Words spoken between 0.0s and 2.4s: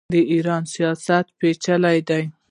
د ایران سیاست پیچلی دی.